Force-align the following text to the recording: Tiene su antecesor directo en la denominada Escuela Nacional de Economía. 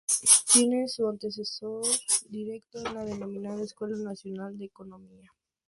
Tiene 0.51 0.87
su 0.87 1.07
antecesor 1.07 1.83
directo 2.27 2.79
en 2.79 2.91
la 2.95 3.05
denominada 3.05 3.61
Escuela 3.61 3.95
Nacional 3.97 4.57
de 4.57 4.65
Economía. 4.65 5.29